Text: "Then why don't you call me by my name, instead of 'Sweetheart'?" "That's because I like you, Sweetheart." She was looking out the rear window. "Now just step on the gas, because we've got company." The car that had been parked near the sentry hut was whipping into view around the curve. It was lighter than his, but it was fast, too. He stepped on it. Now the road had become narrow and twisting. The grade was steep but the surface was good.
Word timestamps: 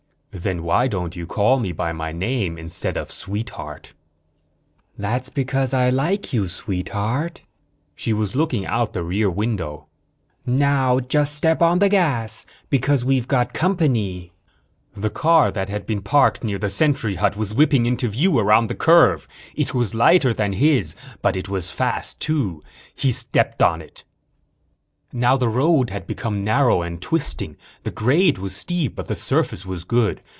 "Then 0.33 0.63
why 0.63 0.87
don't 0.87 1.13
you 1.17 1.27
call 1.27 1.59
me 1.59 1.73
by 1.73 1.91
my 1.91 2.13
name, 2.13 2.57
instead 2.57 2.95
of 2.95 3.11
'Sweetheart'?" 3.11 3.93
"That's 4.97 5.27
because 5.27 5.73
I 5.73 5.89
like 5.89 6.31
you, 6.31 6.47
Sweetheart." 6.47 7.43
She 7.97 8.13
was 8.13 8.33
looking 8.33 8.65
out 8.65 8.93
the 8.93 9.03
rear 9.03 9.29
window. 9.29 9.87
"Now 10.45 11.01
just 11.01 11.35
step 11.35 11.61
on 11.61 11.79
the 11.79 11.89
gas, 11.89 12.45
because 12.69 13.03
we've 13.03 13.27
got 13.27 13.53
company." 13.53 14.31
The 14.95 15.09
car 15.09 15.51
that 15.51 15.67
had 15.67 15.85
been 15.85 16.01
parked 16.01 16.45
near 16.45 16.57
the 16.57 16.69
sentry 16.69 17.15
hut 17.15 17.35
was 17.35 17.53
whipping 17.53 17.85
into 17.85 18.07
view 18.07 18.39
around 18.39 18.67
the 18.67 18.73
curve. 18.73 19.27
It 19.53 19.73
was 19.73 19.93
lighter 19.93 20.33
than 20.33 20.53
his, 20.53 20.95
but 21.21 21.35
it 21.35 21.49
was 21.49 21.71
fast, 21.73 22.21
too. 22.21 22.63
He 22.95 23.11
stepped 23.11 23.61
on 23.61 23.81
it. 23.81 24.05
Now 25.13 25.35
the 25.35 25.49
road 25.49 25.89
had 25.89 26.07
become 26.07 26.45
narrow 26.45 26.81
and 26.83 27.01
twisting. 27.01 27.57
The 27.83 27.91
grade 27.91 28.37
was 28.37 28.55
steep 28.55 28.95
but 28.95 29.09
the 29.09 29.15
surface 29.15 29.65
was 29.65 29.83
good. 29.83 30.21